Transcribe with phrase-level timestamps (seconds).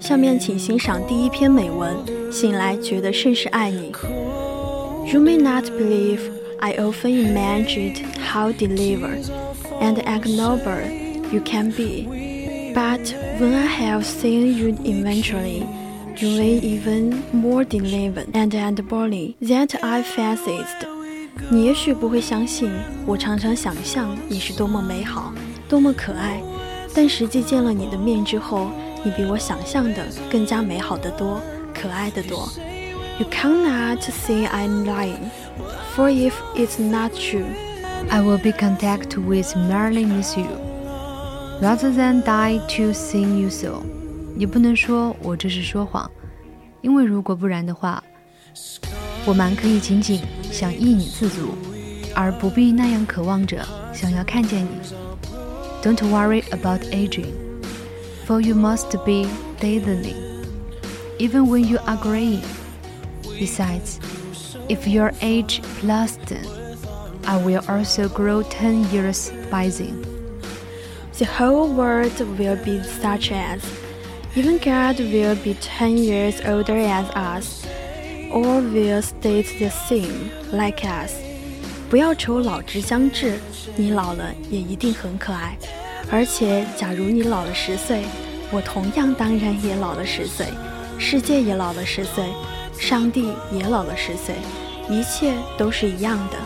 [0.00, 1.96] 下面请欣赏第一篇美文。
[2.30, 3.92] 醒来觉得甚是爱你。
[5.12, 6.20] You may not believe
[6.58, 9.24] I often imagined how delivered
[9.80, 10.80] and ignoble
[11.32, 12.06] you can be,
[12.74, 13.00] but
[13.38, 15.66] when I have seen you eventually,
[16.16, 20.66] you may even more delivered and unbelievable than I fancied.
[21.50, 22.70] 你也许不会相信，
[23.06, 25.32] 我常常想象你是多么美好，
[25.67, 26.41] 多么可爱，
[26.93, 28.69] 但实际见了你的面之后。
[29.03, 31.39] 你比我想象的更加美好的多，
[31.73, 32.49] 可爱的多。
[33.19, 35.29] You cannot say I'm lying,
[35.95, 37.45] for if it's not true,
[38.09, 40.47] I will be content with merely miss you,
[41.61, 43.83] rather than die to see you so.
[44.35, 46.09] 你不能说我这是说谎，
[46.81, 48.03] 因为如果不然的话，
[49.25, 50.21] 我蛮可以仅仅
[50.51, 51.55] 想依你自足，
[52.13, 54.69] 而不必那样渴望着想要看见你。
[55.87, 57.63] Don't worry about aging
[58.25, 59.23] for you must be
[59.61, 60.19] dazzling,
[61.17, 62.43] even when you are graying.
[63.23, 63.97] Besides,
[64.67, 66.45] if your age plus ten,
[67.23, 70.03] I will also grow ten years by then.
[71.19, 73.63] The whole world will be such as,
[74.35, 77.65] even God will be ten years older as us,
[78.29, 81.26] or will stay the same like us.
[81.88, 83.38] 不要愁老之将至，
[83.76, 85.56] 你老了也一定很可爱。
[86.10, 88.02] 而且，假如你老了十岁，
[88.50, 90.46] 我同样当然也老了十岁，
[90.98, 92.24] 世界也老了十岁，
[92.78, 94.34] 上帝也老了十岁，
[94.90, 96.36] 一切都是一样的。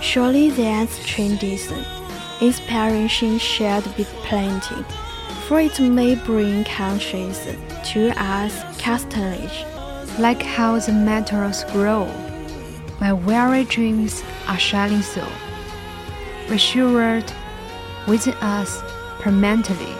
[0.00, 1.82] Surely that's tradition,
[2.40, 4.84] inspiration should be plenty,
[5.48, 7.36] for it may bring countries
[7.92, 9.64] to us castlage,
[10.18, 12.06] like how the metals grow.
[13.03, 15.23] My weary dreams are shining so,
[16.47, 17.25] reassured
[18.07, 18.81] within us
[19.21, 19.93] permanently.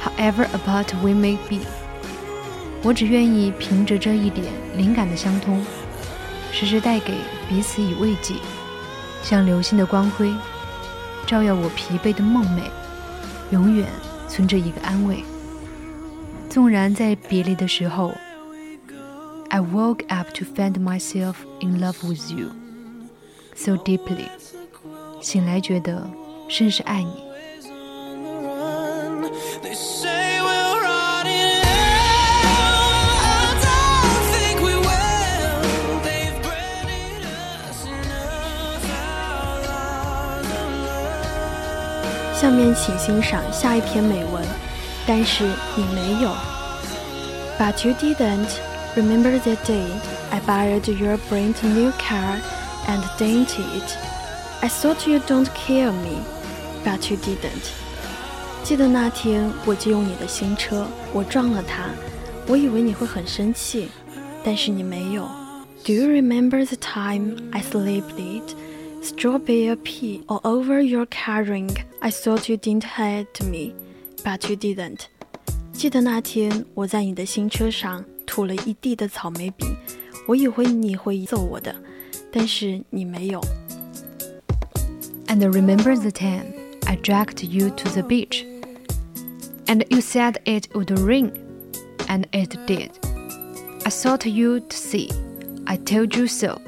[0.00, 1.60] However apart we may be，
[2.82, 4.46] 我只愿意凭着这一点
[4.76, 5.64] 灵感的相通，
[6.50, 7.14] 时时带给
[7.48, 8.34] 彼此以慰藉，
[9.22, 10.34] 像流星的光辉，
[11.24, 12.62] 照耀我疲惫的梦寐，
[13.52, 13.86] 永远
[14.28, 15.22] 存着一个安慰。
[16.50, 18.12] 纵然在别离的时候
[19.57, 22.51] ，I woke up to find myself in love with you
[23.55, 24.27] so deeply，
[25.21, 26.09] 醒来觉得
[26.47, 27.23] 甚是爱你。
[42.35, 44.43] 下面请欣赏下一篇美文，
[45.07, 45.45] 但是
[45.77, 46.29] 你没有。
[47.57, 48.49] But you didn't
[48.97, 49.87] remember the day
[50.31, 52.39] I borrowed your brand new car
[52.87, 53.97] and dented it.
[54.61, 56.21] I thought you don't care me,
[56.83, 57.71] but you didn't.
[58.63, 61.89] 记得那天我借用你的新车，我撞了它，
[62.47, 63.89] 我以为你会很生气，
[64.43, 65.23] 但是你没有。
[65.85, 68.55] Do you remember the time I slipped it?
[69.03, 71.75] strawberry pea all over your car ring.
[72.01, 73.75] I thought you didn't hate me,
[74.23, 75.07] but you didn't.
[75.73, 79.65] 记得那天我在你的新车上 吐了一地的草莓笔，
[80.27, 81.75] 我以为你会揍我的，
[82.31, 83.41] 但是你没有。
[85.27, 86.53] And remember the time
[86.85, 88.45] I dragged you to the beach,
[89.65, 91.31] and you said it would rain,
[92.07, 92.91] and it did.
[93.83, 95.09] I thought you'd see.
[95.65, 96.61] I told you so,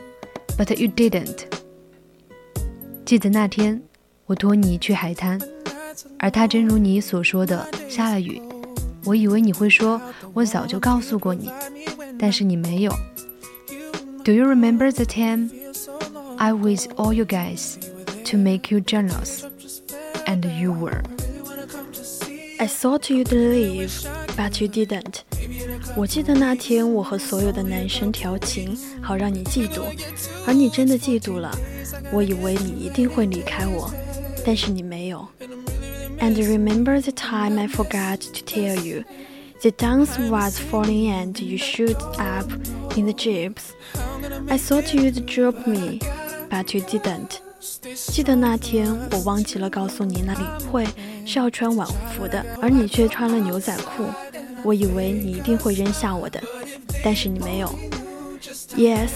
[0.57, 1.45] but you didn't.
[3.05, 3.81] 记得那天，
[4.25, 5.39] 我托你去海滩，
[6.17, 8.41] 而它真如你所说的下了雨。
[9.04, 10.00] 我以为你会说，
[10.32, 11.50] 我早就告诉过你，
[12.18, 12.92] 但是你没有。
[14.24, 15.50] Do you remember the time
[16.36, 17.76] I with all you guys
[18.26, 19.44] to make you jealous,
[20.26, 21.02] and you were?
[22.58, 23.90] I thought you'd leave,
[24.36, 25.20] but you didn't.
[25.96, 29.82] 我记得那天我和所有的男生调情，好让你嫉妒，
[30.46, 31.50] 而你真的嫉妒了。
[32.12, 33.90] 我以为你一定会离开我，
[34.44, 35.26] 但是你没有。
[36.19, 39.03] And remember the time I forgot to tell you,
[39.61, 42.49] the dance was falling and you shoot up
[42.97, 43.73] in the jeeps.
[44.49, 45.99] I thought you'd drop me,
[46.49, 47.39] but you didn't.
[47.93, 50.85] 记得那天我忘记了告诉你那领会
[51.25, 54.05] 是要穿晚服的，而你却穿了牛仔裤。
[54.63, 56.41] 我以为你一定会扔下我的，
[57.03, 57.67] 但是你没有。
[58.75, 59.09] Yes,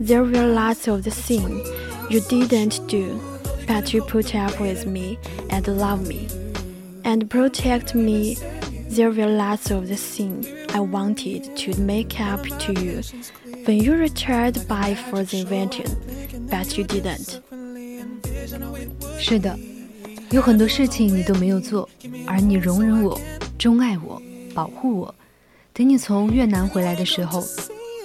[0.00, 1.66] there were lots of the things
[2.08, 3.18] you didn't do,
[3.66, 5.18] but you put up with me
[5.48, 6.28] and love me
[7.04, 8.36] and protect me.
[8.90, 13.00] There were lots of the things I wanted to make up to you
[13.64, 15.86] when you returned by for the invention,
[16.48, 17.40] but you didn't.
[19.18, 19.56] 是的，
[20.30, 21.88] 有很多事情你都没有做，
[22.26, 23.20] 而你容忍我，
[23.58, 24.20] 钟爱我。
[24.52, 25.14] 保护我。
[25.72, 27.46] 等你从越南回来的时候，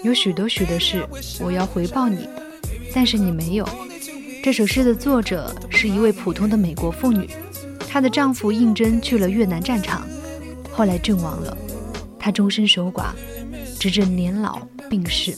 [0.03, 1.03] 有许多许多事
[1.39, 2.29] 我要回报你，
[2.93, 3.67] 但是你没有。
[4.43, 7.27] 这首诗的作者是一位普通的美国妇女，
[7.92, 10.06] 她的丈夫应征去了越南战场，
[10.70, 11.56] 后来阵亡了，
[12.20, 13.06] 她终身守寡，
[13.80, 15.36] 直至年老病逝。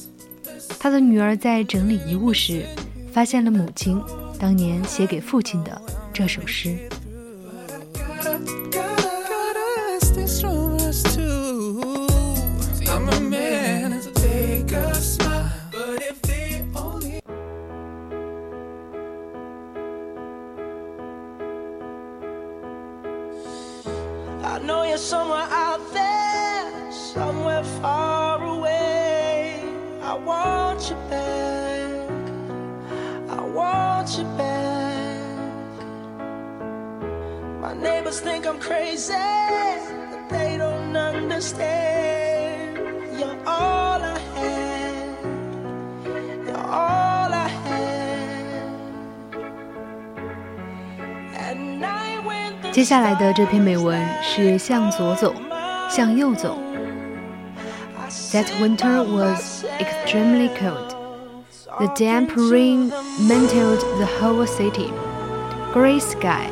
[0.78, 2.66] 她的女儿在整理遗物时，
[3.10, 3.98] 发现了母亲
[4.38, 5.80] 当年写给父亲的
[6.12, 6.76] 这首诗。
[25.32, 29.62] Somewhere out there, somewhere far away.
[30.02, 32.10] I want you back.
[33.30, 35.22] I want you back.
[37.62, 39.14] My neighbors think I'm crazy,
[40.10, 42.21] but they don't understand.
[52.72, 55.34] 接下来的这篇美文是向左走，
[55.90, 56.58] 向右走。
[58.32, 60.94] That winter was extremely cold.
[61.78, 62.90] The damp rain
[63.20, 64.90] mantled the whole city.
[65.74, 66.46] Gray sky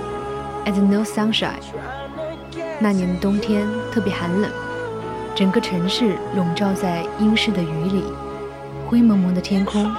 [0.67, 1.63] and no sunshine.
[2.79, 4.51] 那年的冬天特别寒冷，
[5.35, 8.05] 整个城市笼罩在阴湿的雨里，
[8.87, 9.91] 灰蒙蒙的天空，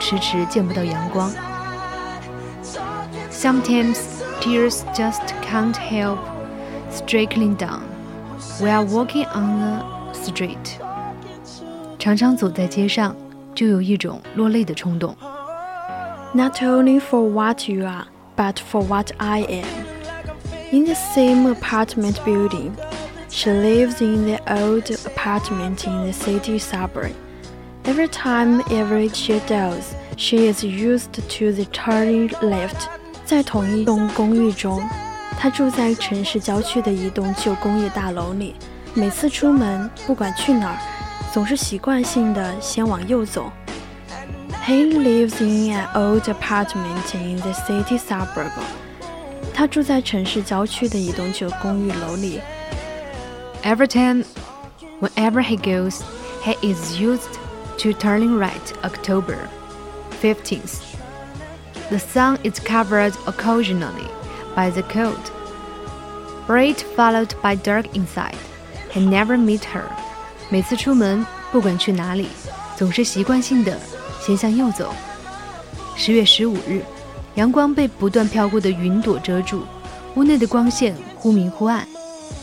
[0.00, 1.32] 迟迟见不到阳光。
[3.29, 6.19] Sometimes tears just can't help
[7.05, 7.81] trickling down
[8.59, 10.79] while walking on the street。
[11.99, 13.15] 常常走在街上，
[13.53, 15.15] 就有一种落泪的冲动。
[16.33, 18.05] Not only for what you are,
[18.35, 19.85] but for what I am.
[20.71, 22.71] In the same apartment building,
[23.29, 27.13] she lives in the old apartment in the city suburb.
[27.85, 32.89] Every time every she does, she is used to the turning left
[33.29, 34.81] 在同一栋公寓中，
[35.37, 38.55] 他住在城市郊区的一栋旧工业大楼里。
[38.93, 40.77] 每次出门，不管去哪儿，
[41.33, 43.51] 总是习惯性的先往右走。
[44.65, 48.51] He lives in an old apartment in the city suburb.
[49.53, 52.39] 他住在城市郊区的一栋旧公寓楼里。
[53.63, 54.23] Every time,
[55.01, 56.01] whenever he goes,
[56.43, 57.37] he is used
[57.79, 58.53] to turning right.
[58.81, 59.37] October
[60.21, 60.79] 15th.
[61.90, 64.08] The sun is covered occasionally
[64.54, 65.18] by the cold.
[66.46, 68.38] Bright followed by dark inside.
[68.92, 69.82] He never meet her.
[70.48, 72.28] 每次出门，不管去哪里，
[72.76, 73.76] 总是习惯性的
[74.20, 74.94] 先向右走。
[75.96, 76.82] 十月十五日，
[77.34, 79.64] 阳光被不断飘过的云朵遮住，
[80.14, 81.86] 屋内的光线忽明忽暗。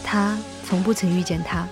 [0.03, 1.67] 他从不曾遇见她。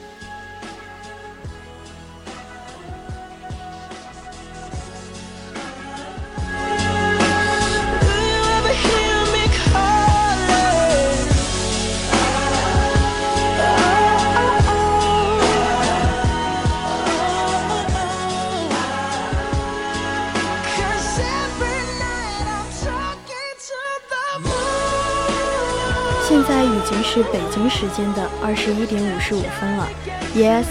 [27.15, 29.89] 是北京时间的二十一点五十五分了。
[30.35, 30.65] Yes,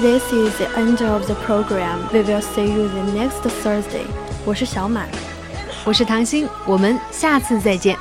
[0.00, 1.98] this is the end of the program.
[2.12, 4.06] We will see you the next Thursday.
[4.44, 5.08] 我是小满，
[5.84, 7.96] 我是唐心，我们下次再见。